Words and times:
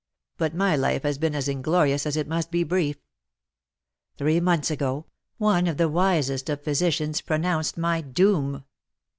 But 0.39 0.55
my 0.55 0.75
life 0.75 1.03
has 1.03 1.19
been 1.19 1.35
as 1.35 1.47
inglorious 1.47 2.07
as 2.07 2.17
it 2.17 2.27
must 2.27 2.49
be 2.49 2.63
brief. 2.63 2.97
Three 4.17 4.39
months 4.39 4.71
ago, 4.71 5.05
one 5.37 5.67
of 5.67 5.77
the 5.77 5.89
wisest 5.89 6.49
of 6.49 6.63
physicians 6.63 7.21
pronounced 7.21 7.77
my 7.77 8.01
doom. 8.01 8.63